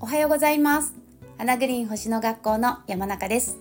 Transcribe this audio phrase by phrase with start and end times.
[0.00, 0.92] おはようございます。
[1.38, 3.56] 花グリーン星の学校の山中です。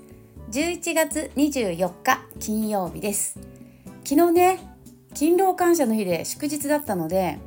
[0.52, 3.40] 11月24日金曜日です。
[4.04, 4.60] 昨日ね
[5.14, 7.40] 勤労感謝の日で祝日だったので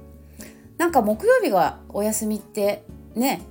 [0.78, 2.84] なんか木曜日がお休みって
[3.14, 3.42] ね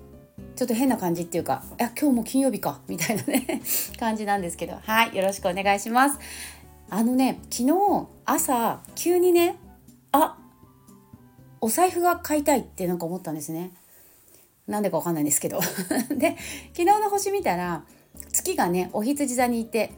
[0.56, 3.62] ちょっと変な感じっていうか「いや今日も金曜日か」みたいなね
[4.00, 4.80] 感じなんですけど。
[4.82, 6.18] はいよろしくお願いします。
[6.90, 9.58] あのね昨日朝急にね
[10.12, 10.38] あ
[11.62, 13.72] お財布が買いたいってなんか思ったんですね。
[14.68, 15.60] なんでかわかんないんですけど。
[16.16, 16.38] で
[16.74, 17.84] 昨日の星見たら
[18.32, 19.92] 月がねお羊座にいて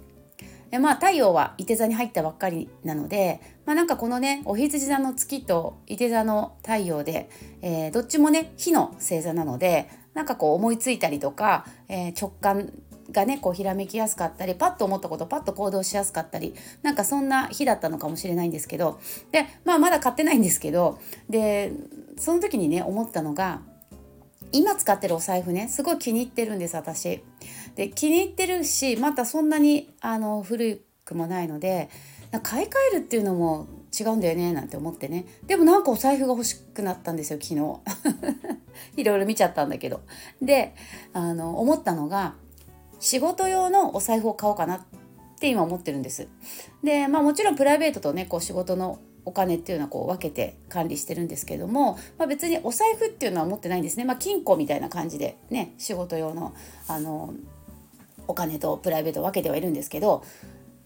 [0.71, 7.29] でまあ太陽は伊手座に入ったばっかりなので、まあ、なんかこのねお羊座の月と伊手座の太陽で、
[7.61, 12.71] えー、どっちもね火の星座なのでなんかこう思いついたりとか、えー、直感
[13.11, 18.99] がねこうひらめきやすかったりパッと思ったことパッと行動しやすかったりなんかそんな日だったのかもしれないんですけど
[19.31, 21.73] で、まあ、まだ買ってないんですけどで
[22.17, 23.61] その時にね思ったのが
[24.51, 27.23] 今使ってるお財布ねすごい気に入ってるんです私。
[27.75, 31.89] で気に入ってるしまたそんなにあの古くもないので
[32.43, 35.25] 買い替えるっていうのも違うんだよねなんて思ってね。
[35.45, 37.79] でもなんかお財布が欲しくなったんですよ昨日。
[38.97, 40.01] いろいろ見ちゃったんだけど。
[40.41, 40.75] で
[41.13, 42.35] あの思ったのが
[43.01, 44.81] 仕事用のお財布を買おうかなっ
[45.39, 46.27] て今思ってるんです。
[46.83, 56.55] でまあもちろんプライベートとねこう仕事のお金っていうのはこう分けて管理してるんですけども、まあ、別にお財布っていうのは持ってないんですね、まあ、金庫みたいな感じでね仕事用の
[56.87, 57.33] あの
[58.27, 60.23] お金とプライベート分けてはいるんですけど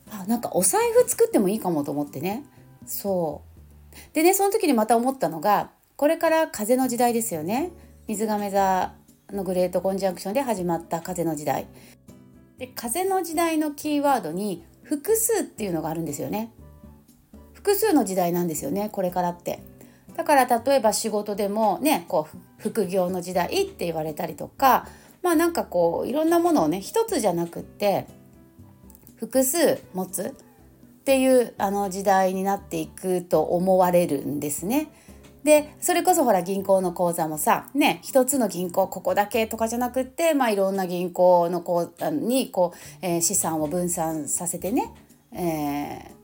[0.09, 2.43] あなんかお財布作ってもいいかもと思ってね。
[2.85, 4.13] そう。
[4.13, 7.71] でねその時にまた思ったのがこれから風の時代ですよね。
[8.07, 8.93] 水亀座
[9.31, 11.67] のグレートコンジャンクションで始まった風の時代。
[12.57, 16.51] で風の時代のキーワードに複数っていうのがあるんですよね
[17.53, 19.61] 複数の時代なんですよねこれからって
[20.15, 24.87] だから例えば仕事でもねこう副業の時代って言われたりとか
[25.21, 28.07] まあなんかこういろんなものをね一つじゃなくって
[29.17, 30.35] 複数持つ
[31.01, 34.87] っていうあの時代になっていくと思われるんですね。
[35.45, 44.91] でそれこそほら銀行の口座もさね一つの銀行ここだけとかじゃなくって、まあ、いろんな銀行の口座にこう、えー、資産を分散させてね、
[45.31, 46.15] えー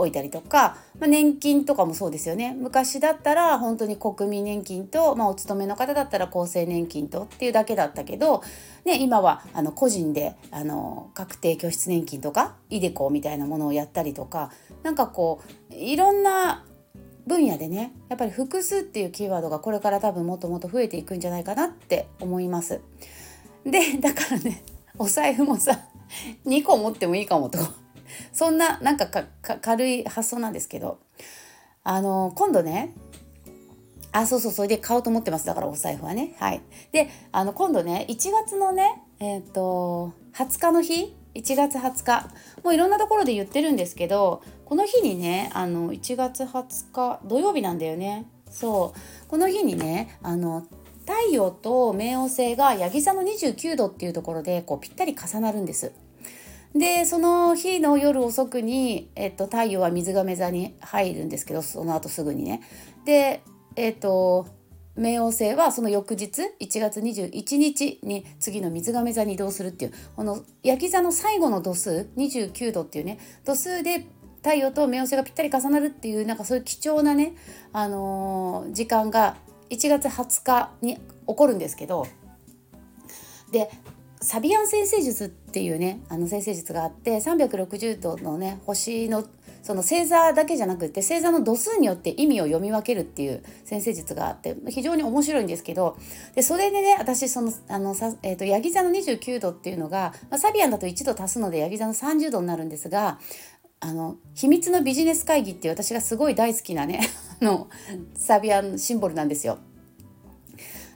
[0.00, 2.56] 置いたりとか、まあ、年金とかもそうですよね。
[2.58, 8.42] 昔だったら本当に国民年金と、まあ、お勤めの方だったら厚生年金とっていうだけだったけど、
[8.84, 14.50] ね、今はあの個人であの確定拠出年金とかイデコみたいなものをやったりとか
[14.82, 16.64] なんかこういろんな
[17.26, 22.80] 分野でねやっぱり複数っていうキーワードがこれから多分もっともっと増えていくんじゃないかなって思います。
[23.64, 24.62] でだからね
[24.98, 25.80] お財布もさ
[26.46, 27.58] 2個持ってもいいかもと。
[28.32, 30.98] そんななんか軽い発想なんですけど。
[31.82, 32.94] あの今度ね
[34.12, 35.46] あそうそうそれで買おうと思ってます。
[35.46, 36.34] だからお財布はね。
[36.38, 36.60] はい。
[36.92, 42.28] であの今度ね1月のねえっ、ー、と20日の日1月20日
[42.62, 50.66] もういろんなところで言ってるんですけどこの日にねあの1月20日土曜日なんだよねそうこの日にねあの
[51.00, 55.92] 太陽と冥王星がヤギ座の29度っていうところでこうぴったり重なるんです。
[56.74, 62.62] でその日の夜遅くに、えっと、太陽は水亀座に入るんですけどその後すぐにね。
[63.04, 63.42] で
[63.74, 64.46] えっと
[65.00, 74.06] 冥王星はその翌日1月21日に次の水亀座に移動するっていうこの焼き座の最後の度数29度っていうね度数で
[74.42, 77.34] 太陽と冥王星がぴったり重なるっていうなんかそういう貴重なね、
[77.72, 79.36] あのー、時間が
[79.70, 82.06] 1月20日に起こるんですけど
[83.52, 83.70] で
[84.20, 89.24] サビアン先生術っていうねあの先生術があって360度のね星の
[89.62, 95.96] その星座だけじゃなくて星座の度数によって意味を読み分けるっていう先生術があって非常に面白いんですけど
[96.34, 103.18] でそれでね私そのあのさ、えーと、ヤギ座の29度っていうのが、まあ、サビアンだと1度足すのでヤギ座の30度になるんですが
[103.80, 107.00] あの秘密のビジネス会議って私がすごい大好きなね
[107.40, 107.68] の
[108.14, 109.58] サビアンシンボルなんですよ。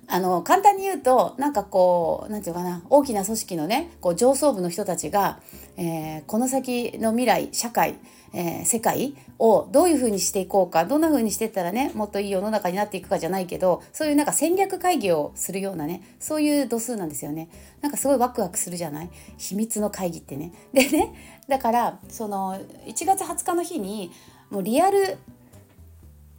[0.07, 5.41] あの簡単に言うとなんかこう何て言うかな大きな組織のねこう上層部の人たちが、
[5.79, 7.95] えー、この先の未来社会、
[8.37, 17.49] えー、世界をどういうふうにしていこうかどんなふうにしていったらねもっといい世の中になっていくかじゃないけどそういうなんか戦略会議をするようなねそういう度数なんですよね。
[17.81, 19.11] なんかすごいワクワクするじゃない？
[19.39, 20.53] 秘密の会議ってね。
[20.73, 21.15] でね
[21.49, 24.11] だからその1月20日の日に
[24.51, 25.17] もうリアル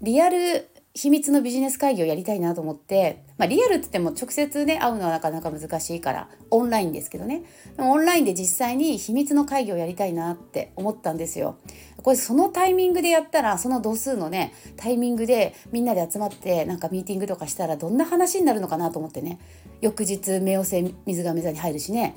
[0.01, 7.43] リアル秘密のビジネス会議をやりたいなと思って、まあ、リアルって言っても直接ね会うのはなかなか難しいからオンラインですけどね
[7.75, 11.57] でもオンラインで実際に秘密の会議をやりたいなって思ったんですよ。
[12.01, 19.39] これそのタイミングでやったらその度数のねタイミングでみんなで集まってなんかミーティングとかしたらどんな話になるのかなと思ってね
[19.81, 22.15] 翌日冥王星水亀座に入るしね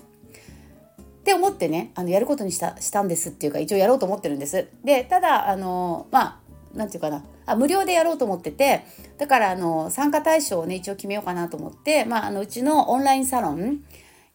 [1.19, 4.69] って思ってねあのやることにしたしたんですっていうか一応やろうと思ってるんです。
[4.85, 6.48] でただあのまあ
[6.79, 7.25] 何て言うかな。
[7.47, 8.85] あ無料でやろうと思ってて
[9.19, 13.85] だからあの参加対象をね一応決めようかなと思って、まあ、あのうちのオンラインサロン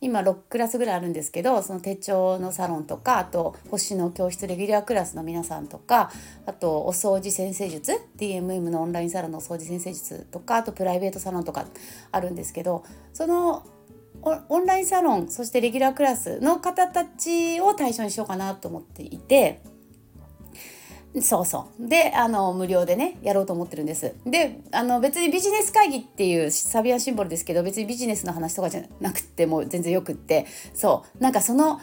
[0.01, 6.11] 今6クラスぐらいあるんですけどその手帳のサロンとかあと星の教室レギュラークラスの皆さんとか
[6.45, 11.65] あとお掃除先生術 DMM のオンラインサロンのお掃除先生術とかあとプライベートサロンとか
[12.11, 13.65] あるんですけどその
[14.21, 19.61] オンラインサロンそしてレギュラークラスの方たちを対象にしようかなと思っていて
[21.21, 21.88] そうそう。
[21.88, 24.15] であの無料でねやろうと思ってるんです。
[24.25, 30.48] であの別にビジネス会議っていうサビアンシンボルですけど別にビジネスの話とかじゃなくても全然よくって。
[30.74, 31.24] そう。
[31.24, 31.80] なんかその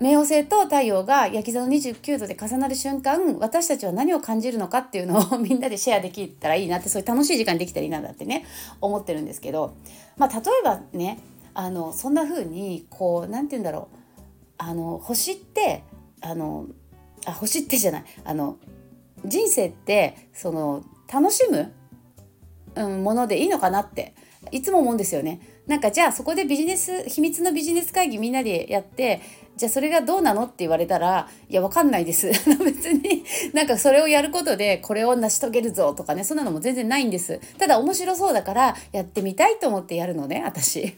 [0.00, 8.44] 冥王星と太陽が焼き座の29度で重なる瞬間私たちは何を感じるのかっていうのを みんなでシェアできたらいいなってそういう楽しい時間できたらいいなってね
[8.80, 9.74] 思ってるんですけど。
[10.16, 11.18] まあ例えばね
[11.54, 13.96] あのそんな風にこう何て言うんだろう。
[14.56, 15.82] あの星って
[16.20, 16.66] あの
[17.26, 18.04] あ星ってじゃない。
[18.24, 18.56] あの
[19.24, 21.72] 人生ってその楽しむ、
[22.74, 24.14] うん、ものでいいのかなって
[24.50, 25.40] いつも思うんですよね。
[25.66, 29.22] なんかじゃあそこでビジネス秘密のビジネス会議みんなでやって
[29.56, 32.28] じゃあそれがどうなのって言われたらいやわかんないです。
[32.62, 37.40] 別になんかそれをやることでこれを成し遂げるぞとかねそんなのも全然ないんです。
[37.58, 40.96] ただ面白そうだからやってみたいと思ってやるのね私。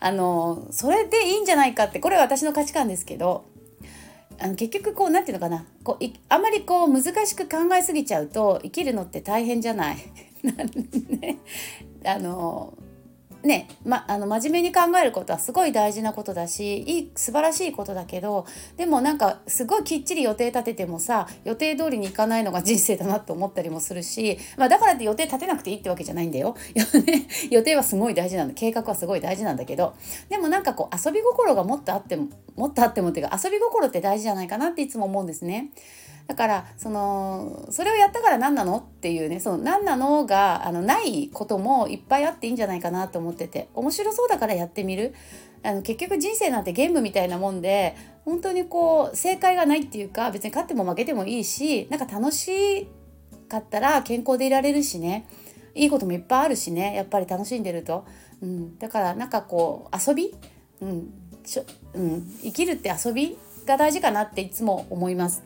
[0.00, 3.44] あのそれでいいんじゃないかってこれは私の価値観ですけど
[4.38, 9.96] あの結局こう何て言うのかなこうあまりこう難しく考えすぎちゃうと生きるのって大変じゃない。
[11.20, 11.38] ね、
[12.04, 12.74] あの
[13.46, 18.46] ね、ま、あの真面目に考えることはすごい大事なことだしいい素晴らしいことだけど
[18.76, 26.56] でもなんかすごいきっちり予定立ててもさ予定通りにいかないのが人生だなと思ったりもするし、まあ、だからって予定立てなくていいってわけじゃないんだよ。
[27.50, 29.94] 予定はすごい大事なんだ計画はすごい大事なんだけど
[30.28, 35.70] でもなんかこう遊び心がもっとあってももっとあってもっていうか遊び心って大事じゃないかなっていつも思うんですね。
[36.26, 45.14] だからそのそれをやったから何なのっていうねその何なのがあのないこともいっぱいあっていいんじゃないかなと思ってて面白そうだからやってみる。
[45.62, 52.88] あの結局人生なんてゲームみたいなもんで本当にこう正解がないっていうか別に勝っても負けてもいいしなんか楽し
[53.48, 55.26] かったら健康でいられるしね。
[55.74, 56.94] いいこともいっぱいあるしね。
[56.94, 58.06] やっぱり楽しんでると、
[58.40, 60.34] うん、だからなんかこう遊び、
[60.80, 61.10] うん。
[61.44, 61.64] ちょ
[61.94, 65.44] うん、生きるって遊びが大事かなっていつも思います。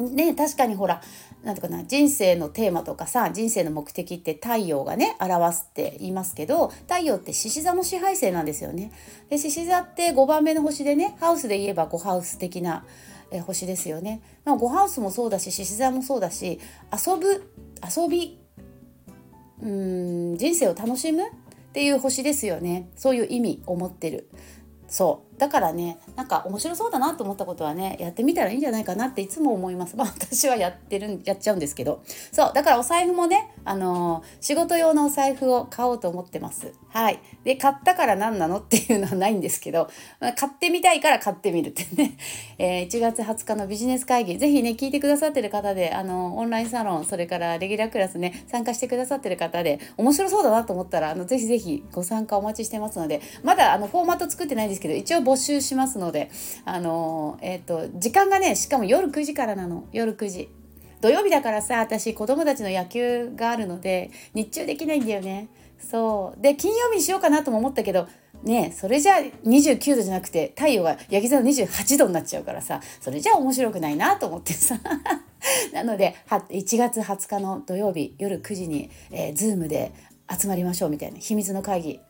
[0.00, 1.02] ね確かにほら
[1.42, 8.92] 何ていうかな人生のテーマとかさ人生の目的って太陽がね表すって言いますけど太陽って獅子座の支配星なんですよね。
[9.28, 12.84] で獅子座って5番目の星でねハウスで言えば5ハウス的な
[13.30, 14.22] え星ですよね。
[14.44, 16.60] まあ、5ハウスもそうだし獅子座もそうだし
[16.92, 17.52] 遊ぶ
[17.84, 18.38] 遊び
[19.62, 21.30] うん人生を楽しむっ
[21.72, 24.28] ていう星ですよねそういう意味を持ってる
[24.88, 29.96] そうだからねなんか面白そうだなと思ったことはねやってみたらいいんじゃないかなっていつも思います。
[29.96, 32.02] ま あ私はやってるやっちゃうんですけど。
[32.30, 36.72] そうだからお財布もねあのー、仕事用のお財布を買おうと思ってます。
[36.90, 37.18] はい。
[37.44, 39.88] で買ったから何なのっていうのはないんですけど、
[40.20, 42.16] まあ、買ってみたいから買ってみるってね、
[42.58, 44.36] えー、1月20日のビジネス会議。
[44.36, 56.30] ぜひね聞いてくださってる方であのオンラインサロンそれからレギュラークラスね参加してくださってる方で面白そうだなと思ったらあのぜひぜひご参加お待ちしてますのでまだあのフォーマット作ってないんですけど一応募集しますので
[56.64, 59.84] あのえっ、ー、と時間がねしかも夜9時からなの。
[59.92, 60.48] 夜9時。
[61.00, 65.48] 土曜日だからさ私子供たちの野球があるので日中できないんだよね。
[65.78, 66.42] そう。
[66.42, 68.06] で金曜日にしようかなとも思ったけど
[68.42, 74.78] ねそれじゃあ29度じゃなくて太陽が焼き座の28度になっちゃうからさそれじゃあ面白くないなと思ってさ。
[75.72, 79.92] なので1月20日の土曜日夜9時に、えー、Zoom で
[80.30, 82.00] 集まりましょうみたいな秘密の会議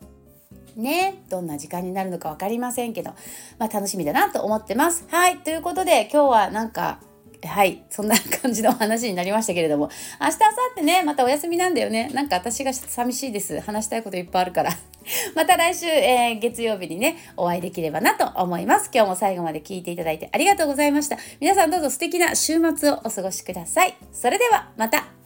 [0.75, 3.11] ねどんな時間になるのか分かりませんけど、
[3.59, 5.05] まあ、楽しみだなと思ってます。
[5.09, 6.99] はいということで今日はなんか
[7.47, 7.83] はい。
[7.89, 12.09] そんな感じの話になりましたけれども、明日、明後日ね、またお休みなんだよね。
[12.13, 13.59] なんか私が寂しいです。
[13.61, 14.71] 話したいこといっぱいあるから。
[15.35, 18.91] また来週、えー、月曜日にね、お会いできればなと思います。
[18.93, 21.17] 今日も最後まで聞いていただいてありがとうございました。
[21.39, 23.95] 皆さんどうぞ素敵な週末をお過ごしください。
[24.13, 25.20] それでは、また。